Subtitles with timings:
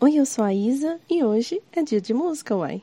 [0.00, 2.80] Oi, eu sou a Isa e hoje é dia de música, uai.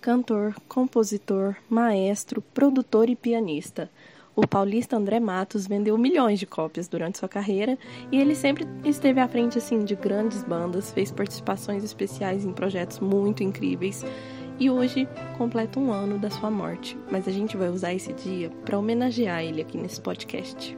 [0.00, 3.90] Cantor, compositor, maestro, produtor e pianista.
[4.36, 7.76] O paulista André Matos vendeu milhões de cópias durante sua carreira
[8.12, 13.00] e ele sempre esteve à frente assim de grandes bandas, fez participações especiais em projetos
[13.00, 14.04] muito incríveis
[14.58, 16.96] e hoje completa um ano da sua morte.
[17.10, 20.76] Mas a gente vai usar esse dia para homenagear ele aqui nesse podcast.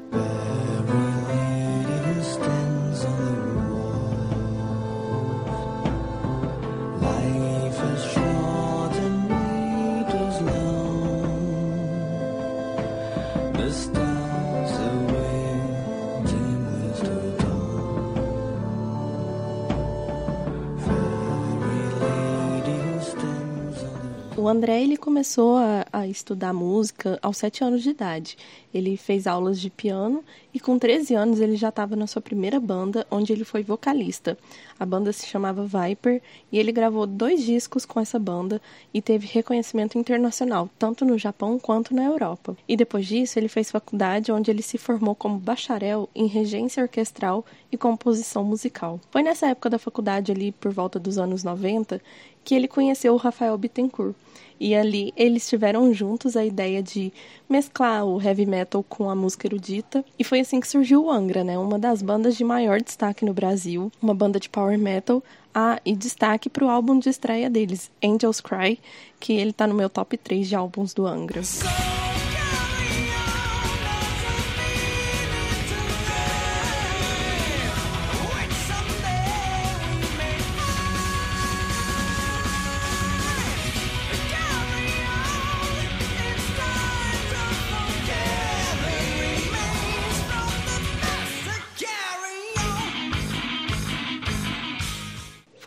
[24.38, 28.38] O André ele começou a, a, estudar música aos 7 anos de idade.
[28.72, 30.22] Ele fez aulas de piano
[30.54, 34.38] e com 13 anos ele já estava na sua primeira banda, onde ele foi vocalista.
[34.78, 38.60] A banda se chamava Viper e ele gravou dois discos com essa banda
[38.94, 42.56] e teve reconhecimento internacional, tanto no Japão quanto na Europa.
[42.68, 47.44] E depois disso ele fez faculdade, onde ele se formou como bacharel em regência orquestral
[47.72, 49.00] e composição musical.
[49.10, 52.00] Foi nessa época da faculdade ali, por volta dos anos 90,
[52.44, 54.14] que ele conheceu o Rafael Bittencourt.
[54.60, 57.12] E ali eles tiveram juntos a ideia de
[57.48, 60.04] mesclar o heavy metal com a música erudita.
[60.18, 61.58] E foi assim que surgiu o Angra, né?
[61.58, 65.22] Uma das bandas de maior destaque no Brasil, uma banda de power metal.
[65.54, 68.78] Ah, e destaque para o álbum de estreia deles, Angels Cry,
[69.18, 71.42] que ele tá no meu top 3 de álbuns do Angra.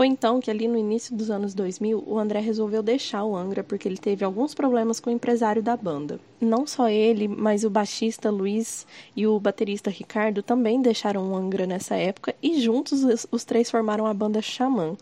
[0.02, 3.64] Foi então que ali no início dos anos 2000, o André resolveu deixar o Angra
[3.64, 6.20] porque ele teve alguns problemas com o empresário da banda.
[6.40, 11.68] Não só ele, mas o baixista Luiz e o baterista Ricardo também deixaram o Angra
[11.68, 14.98] nessa época e juntos os três formaram a banda Xamã.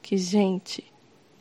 [0.00, 0.90] Que, gente,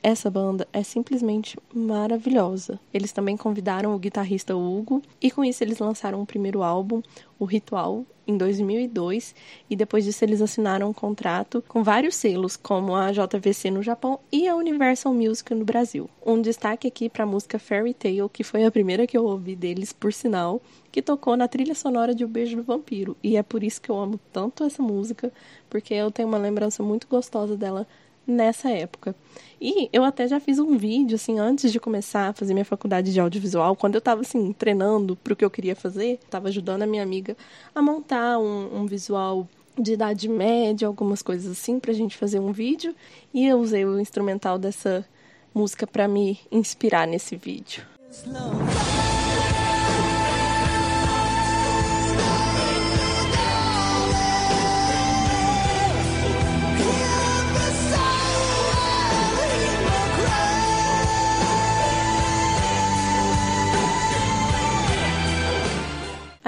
[0.03, 2.77] essa banda é simplesmente maravilhosa.
[2.93, 7.01] Eles também convidaram o guitarrista Hugo e com isso eles lançaram o primeiro álbum,
[7.39, 9.33] O Ritual, em 2002
[9.69, 14.19] e depois disso eles assinaram um contrato com vários selos, como a JVC no Japão
[14.31, 16.09] e a Universal Music no Brasil.
[16.23, 19.55] Um destaque aqui para a música Fairy Tale, que foi a primeira que eu ouvi
[19.55, 23.17] deles, por sinal, que tocou na trilha sonora de O Beijo do Vampiro.
[23.23, 25.31] E é por isso que eu amo tanto essa música,
[25.69, 27.87] porque eu tenho uma lembrança muito gostosa dela
[28.29, 29.15] nessa época.
[29.61, 33.11] E eu até já fiz um vídeo, assim, antes de começar a fazer minha faculdade
[33.11, 36.83] de audiovisual, quando eu estava assim, treinando para o que eu queria fazer, estava ajudando
[36.83, 37.35] a minha amiga
[37.75, 39.47] a montar um, um visual
[39.77, 42.95] de idade média, algumas coisas assim, para a gente fazer um vídeo.
[43.33, 45.05] E eu usei o instrumental dessa
[45.53, 47.83] música para me inspirar nesse vídeo.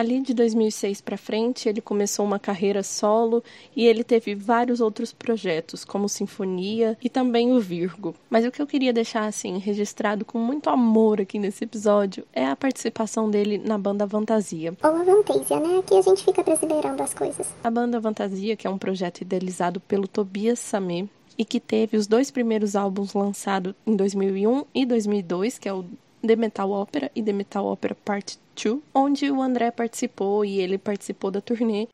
[0.02, 3.44] Ali de 2006 para frente, ele começou uma carreira solo
[3.76, 8.16] e ele teve vários outros projetos, como Sinfonia e também o Virgo.
[8.28, 12.48] Mas o que eu queria deixar assim registrado com muito amor aqui nesse episódio é
[12.48, 14.76] a participação dele na banda Fantasia.
[14.82, 15.78] Ou a Fantasia, né?
[15.78, 17.48] Aqui a gente fica brasileirando as coisas.
[17.64, 21.06] A banda Fantasia, que é um projeto idealizado pelo Tobias Samé,
[21.38, 25.86] e que teve os dois primeiros álbuns lançados em 2001 e 2002, que é o
[26.26, 30.78] The Metal Opera e The Metal Opera Part 2, onde o André participou e ele
[30.78, 31.88] participou da turnê.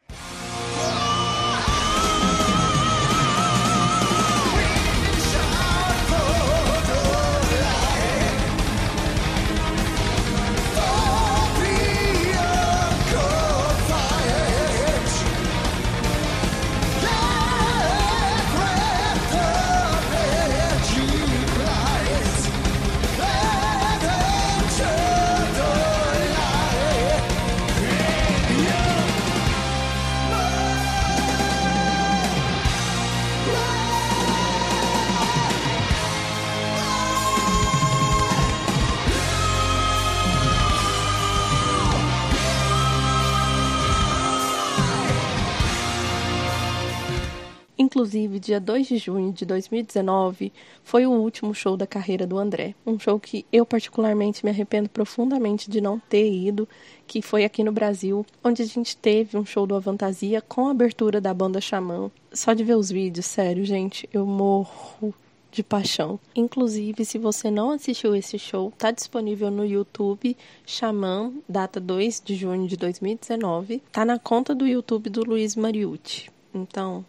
[47.98, 50.54] Inclusive, dia 2 de junho de 2019
[50.84, 52.76] foi o último show da carreira do André.
[52.86, 56.70] Um show que eu particularmente me arrependo profundamente de não ter ido,
[57.08, 60.72] que foi aqui no Brasil, onde a gente teve um show do Avantasia com a
[60.72, 62.12] abertura da banda Xamã.
[62.32, 65.12] Só de ver os vídeos, sério, gente, eu morro
[65.52, 66.20] de paixão.
[66.36, 72.36] Inclusive, se você não assistiu esse show, tá disponível no YouTube, Xamã, data 2 de
[72.36, 73.82] junho de 2019.
[73.92, 76.30] Tá na conta do YouTube do Luiz Mariucci.
[76.54, 77.04] Então,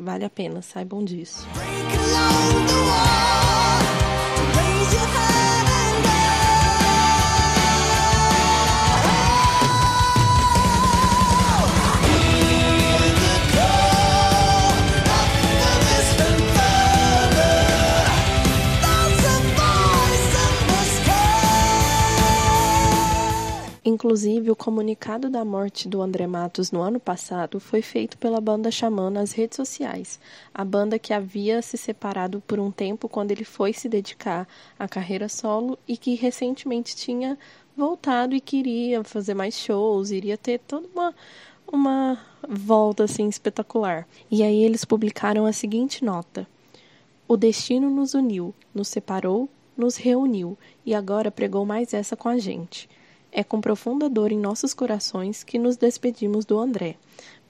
[0.00, 1.44] Vale a pena, saibam disso.
[23.88, 28.70] Inclusive, o comunicado da morte do André Matos no ano passado foi feito pela banda
[28.70, 30.20] Xamã nas redes sociais.
[30.52, 34.46] A banda que havia se separado por um tempo quando ele foi se dedicar
[34.78, 37.38] à carreira solo e que recentemente tinha
[37.74, 41.14] voltado e queria fazer mais shows, iria ter toda uma
[41.72, 44.06] uma volta assim espetacular.
[44.30, 46.46] E aí eles publicaram a seguinte nota:
[47.26, 52.36] O destino nos uniu, nos separou, nos reuniu e agora pregou mais essa com a
[52.36, 52.86] gente.
[53.30, 56.96] É com profunda dor em nossos corações que nos despedimos do André,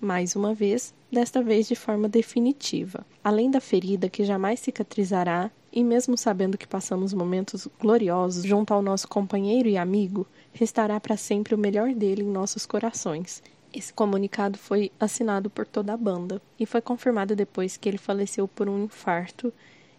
[0.00, 3.06] mais uma vez, desta vez de forma definitiva.
[3.22, 8.82] Além da ferida que jamais cicatrizará, e mesmo sabendo que passamos momentos gloriosos junto ao
[8.82, 13.42] nosso companheiro e amigo, restará para sempre o melhor dele em nossos corações.
[13.72, 18.48] Esse comunicado foi assinado por toda a banda e foi confirmado depois que ele faleceu
[18.48, 19.52] por um infarto.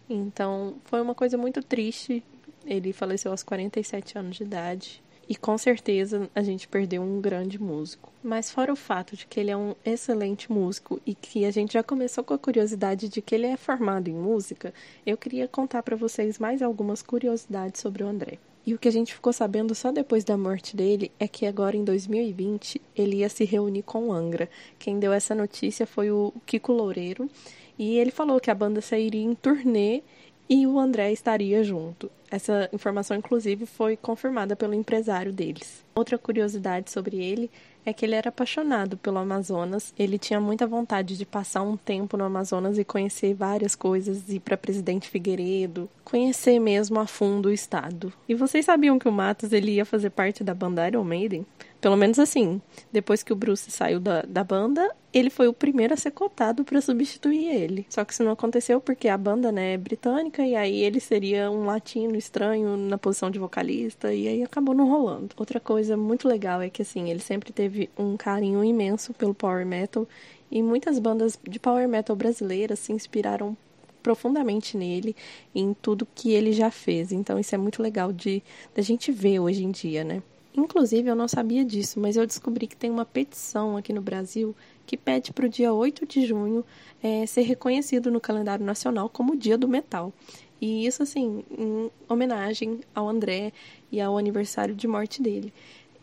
[0.08, 2.22] Então, foi uma coisa muito triste.
[2.66, 5.02] Ele faleceu aos 47 anos de idade.
[5.30, 8.12] E com certeza a gente perdeu um grande músico.
[8.20, 11.74] Mas fora o fato de que ele é um excelente músico e que a gente
[11.74, 14.74] já começou com a curiosidade de que ele é formado em música,
[15.06, 18.38] eu queria contar para vocês mais algumas curiosidades sobre o André.
[18.66, 21.76] E o que a gente ficou sabendo só depois da morte dele é que agora
[21.76, 24.50] em 2020 ele ia se reunir com o Angra.
[24.80, 27.30] Quem deu essa notícia foi o Kiko Loureiro
[27.78, 30.02] e ele falou que a banda sairia em turnê
[30.50, 32.10] e o André estaria junto.
[32.28, 35.84] Essa informação, inclusive, foi confirmada pelo empresário deles.
[35.94, 37.48] Outra curiosidade sobre ele
[37.86, 39.94] é que ele era apaixonado pelo Amazonas.
[39.96, 44.40] Ele tinha muita vontade de passar um tempo no Amazonas e conhecer várias coisas, ir
[44.40, 48.12] para Presidente Figueiredo, conhecer mesmo a fundo o estado.
[48.28, 51.46] E vocês sabiam que o Matos ele ia fazer parte da banda Iron Maiden?
[51.80, 52.60] Pelo menos assim,
[52.92, 56.64] depois que o Bruce saiu da, da banda, ele foi o primeiro a ser cotado
[56.64, 57.86] para substituir ele.
[57.88, 61.50] Só que isso não aconteceu porque a banda né, é britânica e aí ele seria
[61.50, 65.34] um latino estranho na posição de vocalista e aí acabou não rolando.
[65.36, 69.66] Outra coisa muito legal é que assim, ele sempre teve um carinho imenso pelo power
[69.66, 70.06] metal
[70.50, 73.56] e muitas bandas de power metal brasileiras se inspiraram
[74.02, 75.14] profundamente nele
[75.54, 77.10] em tudo que ele já fez.
[77.10, 78.42] Então isso é muito legal de
[78.74, 80.22] da gente ver hoje em dia, né?
[80.52, 84.54] Inclusive, eu não sabia disso, mas eu descobri que tem uma petição aqui no Brasil
[84.90, 86.64] que pede para o dia 8 de junho
[87.00, 90.12] é, ser reconhecido no calendário nacional como o Dia do Metal.
[90.60, 93.52] E isso, assim, em homenagem ao André
[93.92, 95.52] e ao aniversário de morte dele.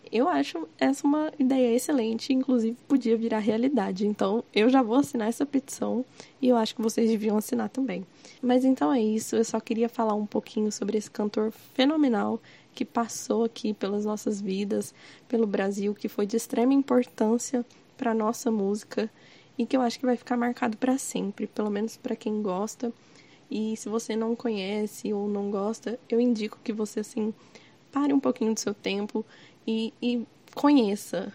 [0.10, 4.07] Eu acho essa uma ideia excelente, inclusive podia virar realidade.
[4.07, 6.06] Então, eu já vou assinar essa petição
[6.42, 8.06] e eu acho que vocês deviam assinar também.
[8.42, 12.40] Mas então é isso, eu só queria falar um pouquinho sobre esse cantor fenomenal
[12.74, 14.94] que passou aqui pelas nossas vidas,
[15.28, 17.66] pelo Brasil, que foi de extrema importância
[17.97, 19.09] para nossa música
[19.57, 22.94] e que eu acho que vai ficar marcado para sempre, pelo menos para quem gosta.
[23.49, 27.33] E se você não conhece ou não gosta, eu indico que você assim
[27.92, 29.25] pare um pouquinho do seu tempo
[29.66, 31.33] e, e conheça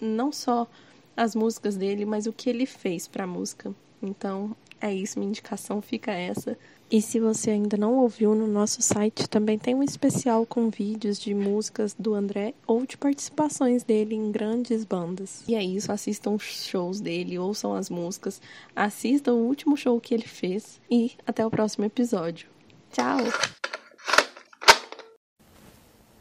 [0.00, 0.68] não só
[1.16, 3.74] as músicas dele, mas o que ele fez para a música.
[4.02, 6.58] Então, é isso, minha indicação fica essa.
[6.90, 11.18] E se você ainda não ouviu no nosso site, também tem um especial com vídeos
[11.18, 15.42] de músicas do André ou de participações dele em grandes bandas.
[15.48, 18.42] E é isso, assistam os shows dele, ouçam as músicas,
[18.76, 22.48] assistam o último show que ele fez e até o próximo episódio.
[22.90, 23.20] Tchau!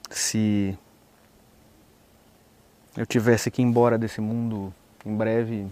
[0.10, 0.78] Se
[2.96, 4.74] eu tivesse que ir embora desse mundo
[5.06, 5.68] em breve,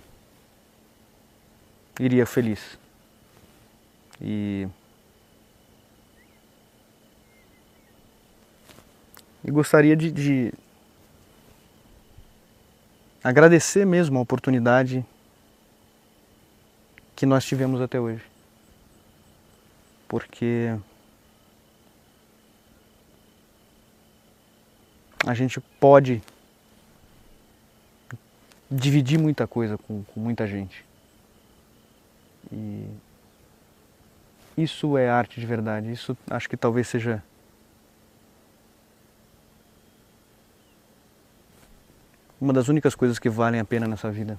[1.99, 2.79] iria feliz.
[4.21, 4.67] E
[9.43, 10.53] E gostaria de, de
[13.23, 15.05] agradecer mesmo a oportunidade
[17.15, 18.23] que nós tivemos até hoje.
[20.07, 20.77] Porque
[25.25, 26.21] a gente pode
[28.69, 30.88] dividir muita coisa com, com muita gente.
[32.51, 32.85] E
[34.57, 35.91] isso é arte de verdade.
[35.91, 37.23] Isso acho que talvez seja
[42.39, 44.37] uma das únicas coisas que valem a pena nessa vida.